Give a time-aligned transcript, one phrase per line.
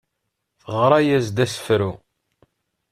[0.63, 1.91] Teɣra-yas-d asefru.